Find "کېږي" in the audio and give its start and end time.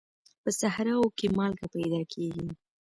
2.13-2.47